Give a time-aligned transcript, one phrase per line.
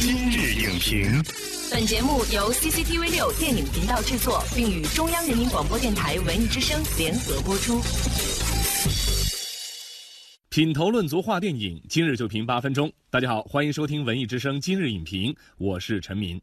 [0.00, 1.10] 今日影评，
[1.72, 7.80] 本节目由 CCTV 六电影频道制作，并与中央人民广播电台文艺之声联合播出。
[10.50, 12.88] 品头论足话电影，今日就评八分钟。
[13.10, 16.40] 大家好，欢迎收听文艺之声今日影评，我是陈明。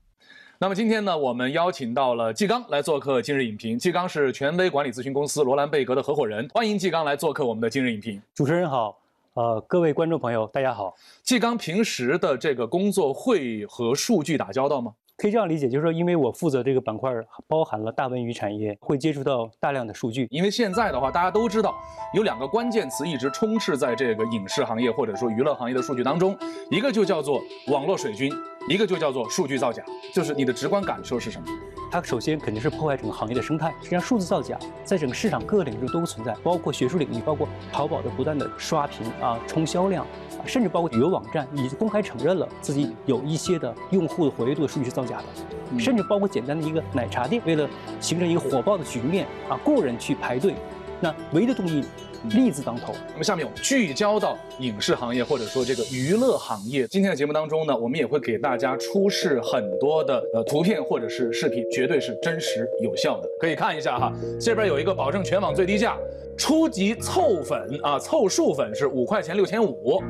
[0.59, 3.79] 那么今天呢，我们邀请到了季刚来做客今日影评。
[3.79, 8.21] 季刚是权威管理咨询公司罗兰贝格的合伙人，欢迎季刚来做客我们的今日影评。
[8.33, 9.04] 主持人好。
[9.35, 10.95] 呃，各位观众朋友，大家好。
[11.21, 14.93] 季刚平时的这个工作会和数据打交道吗？
[15.17, 17.11] 可以这样理解，就是说，因为我负责这个板块，
[17.45, 20.25] 包含了大文娱产业，会接触到大量的数据。
[20.31, 21.75] 因为现在的话，大家都知道，
[22.13, 26.33] 有两个关键词一直充斥在这个影视行业或者说娱乐行业的数据当中，
[26.71, 28.31] 一个就叫做网络水军，
[28.69, 29.83] 一个就叫做数据造假。
[30.13, 31.47] 就是你的直观感受是什么？
[31.95, 33.73] 它首先肯定是破坏整个行业的生态。
[33.81, 40.05] 实际上，数字造假在整个市场各个领域都存在，包括学术领域，包括淘宝的不断的刷屏啊、冲销量，
[40.45, 47.65] 甚至包括旅游网站已经公开承认了自己有一些的用户的活跃度的数据是造假的，甚至包括简单的一个奶茶店，为了
[48.01, 50.53] 形成一个火爆的局面啊，雇人去排队，
[50.99, 51.81] 那唯一的动因。
[52.29, 52.93] 利字当头。
[53.11, 56.87] 那么下面我们聚焦到影视行业或者说这个娱乐行业。
[56.87, 64.11] 今天的节目当中呢，我们也会给大家出示很多的呃图片或者是视频，绝对是真实有效的，可以看一下哈。
[64.39, 65.97] 这边有一个保证全网最低价。
[66.37, 70.03] 初级凑粉啊，凑数粉是五块钱六千五，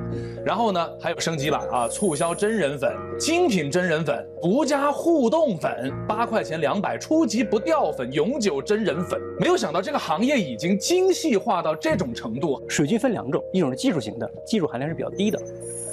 [0.43, 9.21] 然后呢还有升级版啊，促销真人粉、精品真人粉、独家互动粉，八块钱两百，初级不掉粉，永久真人粉。
[9.39, 12.61] 没有想到这个行业已经精细化到这种程度。
[12.67, 15.39] 水军分两种，一种是技术型的，技术含量是比较低的；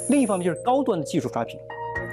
[0.09, 1.59] 另一方面就是高端的技术刷屏。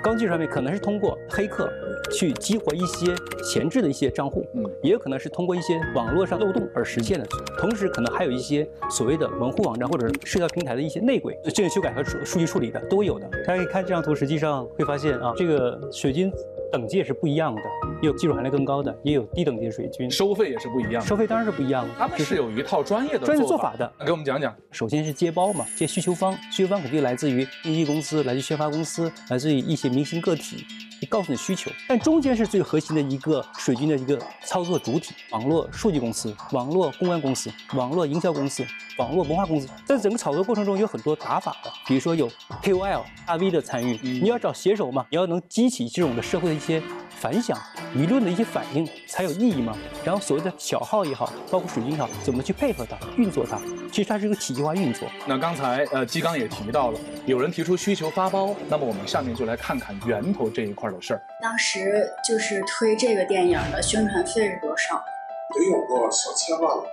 [0.03, 1.71] 高技术上面可能是通过黑客
[2.11, 7.27] 去激活一些闲置的一些账户，嗯，也有可能是通过一些网络上漏洞而实现的。
[7.59, 13.29] 同时，可能还有一些所谓的门户网站或者社交平台的一些内鬼进行修改和数数据处理的都有的。
[13.47, 16.33] 大家可以看这张图，实际上会发现啊，这个水军。
[16.73, 17.63] 等级也是不一样的，
[18.03, 21.03] 也有技术含量更高的，也有低等级的水军，收费也是不一样。
[21.03, 23.93] 收费当然是不一样的，他们是有一套专业的专业做法的。
[24.05, 30.65] 给我们讲讲，首先是接包嘛，接需求方，需求方肯定来自于经纪公司，来自宣发公司，来自于一些明星个体。
[31.11, 38.65] 你告诉你需求，但中间是最核心的一个水军的一个操作主体，网络数据公司、网络公关公司、网络营销公司、
[38.97, 42.31] 网络文化公司，在整个炒作过程中有很多打法的，比如说有
[42.63, 46.81] KOL 大 V 的参与，你要找写手嘛，你要能激起这种的社会的一些。
[47.21, 47.59] 反响
[47.95, 49.77] 舆论的一些反应才有意义嘛？
[50.03, 53.61] 然后所谓的小号也好，包括水军也好，怎么去配合它运作它？
[53.91, 55.09] 其实它是一个体系化运作。
[55.27, 61.23] 那刚才呃基刚也提到了，有人提出需求发包，那么我们下面就来看看源头这一块的事儿。
[61.41, 65.03] 当时就是推这个电影的宣传费是多少？
[65.53, 66.85] 得有个小千万了。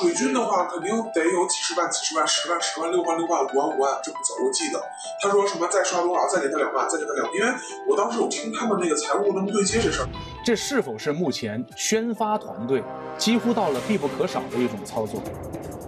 [0.00, 4.34] 水军的话，肯定得有几十万、几十万、十万、十万、六万、六万、五万、五万这么走。
[4.46, 4.80] 我记得
[5.20, 7.34] 他说什么再刷多少，再给他两万，再给他两万。
[7.34, 7.52] 因为
[7.88, 10.08] 我当时有听他们那个财务那么对接这事儿。
[10.44, 12.84] 这是否是目前宣发团队
[13.18, 15.20] 几乎到了必不可少的一种操作？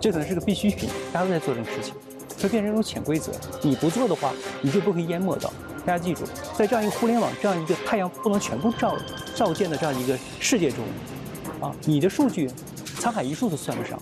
[0.06, 1.93] 这可能是个必需品，大家都在做这个事情，
[2.41, 3.33] 会变成一种潜规则。
[3.61, 5.53] 你不做的话，你就不会淹没到。
[5.84, 6.22] 大家记住，
[6.56, 8.97] 在这样一个互联网、这样一个太阳不能全部照
[9.34, 10.84] 照见的这样一个世界中，
[11.61, 12.49] 啊，你的数据。
[13.00, 14.00] 沧海一粟都算不上。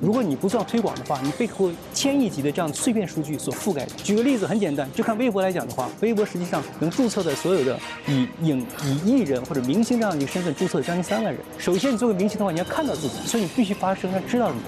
[0.00, 3.90] 如果你不做推广的话，你背后千亿级的这样碎片数据所覆盖的。
[4.04, 11.42] 举个例子，很简单，就看微博来讲的话，微博实际上能注册的所有的以影以艺人或者明星这样一个身份注册将近三万人。
[11.58, 14.60] 首先，你作为明星的话，你要看到自己，所以你必须发声，让知道你。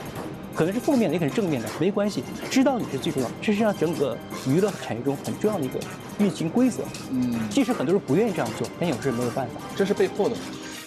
[0.56, 3.30] 可能是负面的，也可能是正面的，没关系，知道你是最重要。
[3.42, 4.16] 这是让整个
[4.48, 5.78] 娱乐产业中很重要的一个
[6.18, 6.82] 运行规则。
[7.10, 9.52] 嗯，即使很多人不愿意这样做，但有时没有办法。
[9.76, 10.36] 这是被迫的，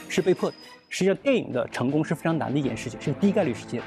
[0.08, 0.56] 是被迫的。
[0.92, 3.80] 实际上，电影的成功是非常难的一件事情，是低概率事件。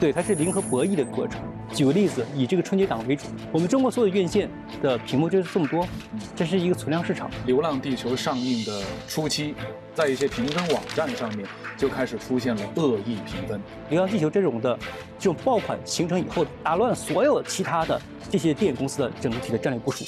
[0.00, 1.38] 对，它是零和博弈的过程。
[1.76, 4.48] 举个例子，以这个春节档为主，我们中国所有院线
[4.80, 5.86] 的屏幕就是这么多，
[6.34, 7.30] 这是一个存量市场。
[7.44, 9.54] 《流浪地球》上映的初期，
[9.94, 13.58] 在一些评分网站上面就开始出现了恶意评分。
[13.90, 14.78] 《流浪地球》这种的
[15.18, 18.00] 这种爆款形成以后，打乱了所有其他的
[18.30, 20.02] 这些电影公司的整体的战略部署，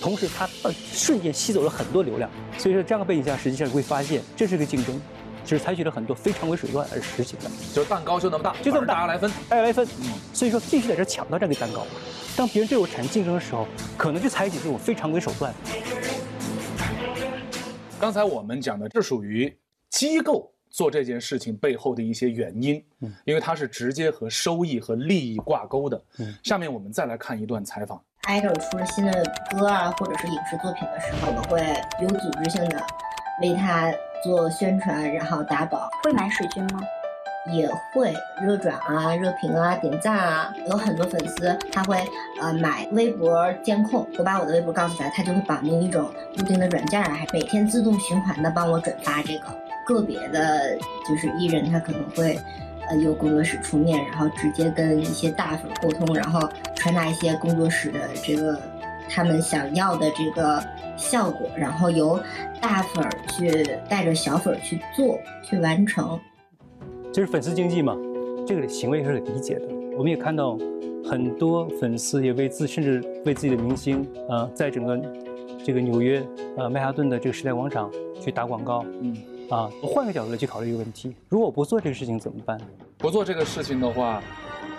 [0.00, 2.28] 同时它瞬间吸走了很多流量。
[2.58, 5.00] 所以说，这样的背景下，实际上会发现这是个竞争。
[5.44, 9.86] 就是采取了很多非常规手段而实行的，就是蛋糕就那么大，就这么大，大家来分，大家来分。
[10.00, 11.84] 嗯，所以说必须在这抢到这个蛋糕。
[12.36, 13.66] 当别人对我产生竞争的时候，
[13.96, 15.52] 可能就采取这种非常规手段。
[18.00, 19.54] 刚才我们讲的，这属于
[19.90, 26.02] 机构做这件事情背后的一些原因，嗯，因为它是直接和收益和利益挂钩的。
[26.18, 28.02] 嗯，下面我们再来看一段采访。
[28.22, 29.12] idol 出了新的
[29.50, 31.60] 歌啊，或者是影视作品的时候，我们会
[32.00, 32.82] 有组织性的
[33.42, 33.92] 为他。
[34.22, 36.80] 做宣传，然后打榜，会买水军吗？
[37.52, 41.96] 也会热转啊、热评啊、点赞啊，有很多粉丝他会
[42.40, 49.46] 呃买微博监控，我把我的微博告诉他，他就会绑定一种固定的软件啊，还每天自动循环的帮我转发这个。
[49.84, 50.78] 个别的
[51.08, 52.38] 就是艺人，他可能会
[52.88, 58.56] 呃由工作室出面，然后直接跟一些大粉沟通，然后传达一些工作室的这个
[59.08, 60.62] 他们想要的这个
[60.96, 62.20] 效果，然后由
[62.60, 66.18] 大粉儿去带着小粉儿去做去完成。
[67.12, 67.96] 就是粉丝经济嘛，
[68.46, 69.68] 这个行为是可理解的。
[69.96, 70.56] 我们也看到
[71.04, 74.98] 很多粉丝也为自甚至为自己的明星啊、呃在整个
[75.64, 76.24] 这个纽约
[76.56, 77.90] 呃曼哈顿的这个时代广场
[78.20, 78.84] 去打广告。
[79.02, 79.14] 嗯，
[79.50, 82.58] 啊，我换个角度来去考虑一个问题：如果我不做这个事情怎么办？
[82.96, 84.22] 不做这个事情的话，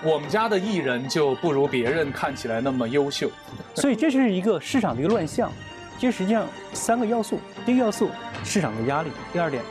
[0.05, 3.29] 我们家的艺人就不如别人看起来那么优秀。
[3.75, 5.51] 所以这是一个市场的一个乱象。
[5.97, 8.09] 其实实际上三个要素：第一个要素
[8.44, 9.63] 市场的压力；第二点，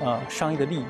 [0.00, 0.84] 呃，商业的利益；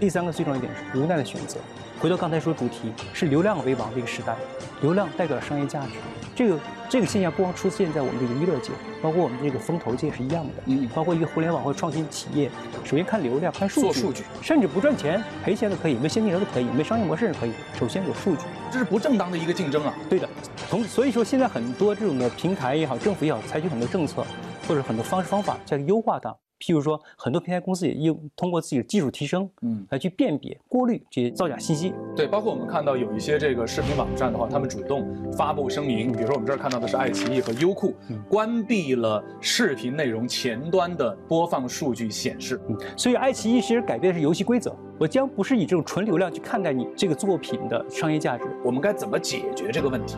[0.00, 1.60] 第三个最重要一点是无奈的选择。
[2.00, 4.34] 回到刚才说主题，是流量为王这个时代，
[4.80, 5.92] 流量代表了商业价值。
[6.38, 8.70] 这个这个现象不光出现在我们这个娱乐界，
[9.02, 10.62] 包括我们这个风投界是一样的。
[10.66, 12.48] 嗯包括一个互联网或创新企业，
[12.84, 17.52] 首先看流量，看数据，做数据甚至不赚钱、赔钱都可以，没现金流都可以，没商业模式是可以。
[17.76, 18.42] 首先有数据。
[18.70, 19.92] 这是不正当的一个竞争啊！
[20.08, 20.28] 对的，
[20.70, 24.24] 同所以说现在很多这种的平台也好，政府也好，采取很多政策
[24.68, 26.32] 或者很多方式方法在优化它。
[26.60, 31.92] 譬如说，很多平台公司也用通过自己的技术提升，嗯来去辨别、过滤这些造假信息。
[32.16, 42.60] 对，包括我们看到有一些这个视频网站的话，他们主动发布声明，比如说我们这儿看到的是爱奇艺和优酷嗯关闭了视频内容前端的播放数据显示。
[42.68, 48.44] 嗯，所以爱奇艺其实改变的是游戏规则，我将不是以这种纯流量去看待你这个作品的商业价值。
[48.64, 50.16] 我们该怎么解决这个问题？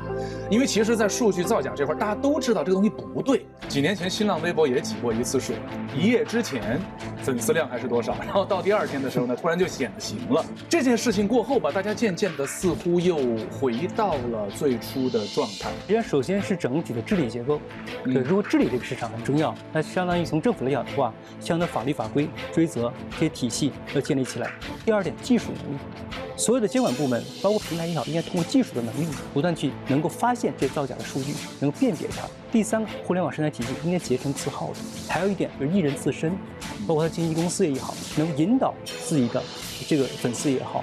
[0.51, 3.45] 因为其实，在数据造假这块，大家都知道这个东西不对。
[3.69, 5.57] 几年前，新浪微博也挤过一次水，
[5.95, 6.81] 一夜之前
[7.23, 10.43] 粉丝量还是多少，然后到第二天的时候呢，突然就显形了。
[10.67, 13.17] 这件事情过后吧，大家渐渐的似乎又
[13.51, 15.69] 回到了最初的状态。
[15.83, 17.61] 实际上，首先是整体的治理结构，
[18.05, 24.51] 嗯对，如果治理这个市场很重要，那相当于从政府来讲的话，相应的法律法规、追责这些体系要建立起来。
[24.85, 25.79] 第二点，技术能力，
[26.37, 32.27] 所有的监管部门，包括平台也好，应该通过技术的能力，不断去能够发现这造假的数据，能够辨别它。
[32.51, 34.77] 第三个，互联网生态体系应该结成字号的。
[35.09, 36.33] 还有一点就是艺人自身，
[36.87, 38.75] 包括他经纪公司也好，能引导
[39.07, 39.43] 自己的
[39.87, 40.83] 这个粉丝也好，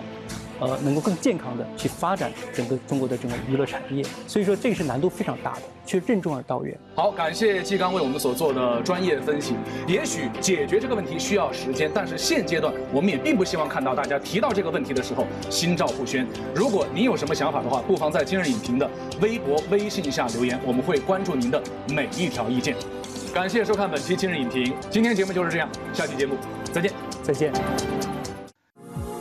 [0.60, 4.04] 呃，能够更健康的去发展整个中国的整个娱乐产业。
[4.28, 6.78] 所以说，这个是难度非常大的，却任重而道远。
[6.96, 9.56] 好，感谢季刚为我们所做的专业分析。
[9.88, 16.28] 也许解决这个问题需要时间，但是现阶段我们也并不希望看到大家提到这个问题的时候心照不宣。
[16.54, 18.90] 如果您有什么想法的话，不妨在今日影评的
[19.22, 22.76] 微博、微信下留言，我们会关注您的每一条意见。
[23.34, 26.36] 感谢收看本期今日影评，今天节目就是这样，下期节目
[26.74, 26.92] 再见。
[27.24, 28.17] 再见。